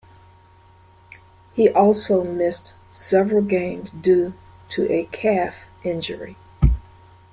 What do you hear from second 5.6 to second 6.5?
injury.